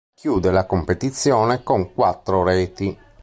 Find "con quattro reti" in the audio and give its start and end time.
1.61-2.97